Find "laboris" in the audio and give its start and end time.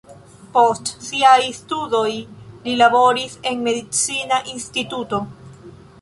2.81-3.35